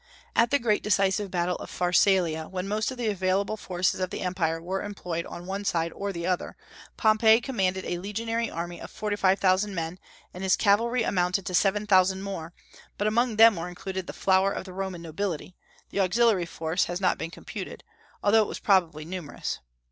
[0.35, 4.21] At the great decisive battle of Pharsalia, when most of the available forces of the
[4.21, 6.57] empire were employed on one side or the other,
[6.97, 9.99] Pompey commanded a legionary army of forty five thousand men,
[10.33, 12.51] and his cavalry amounted to seven thousand more,
[12.97, 15.55] but among them were included the flower of the Roman nobility;
[15.91, 17.83] the auxiliary force has not been computed,
[18.23, 19.59] although it was probably numerous.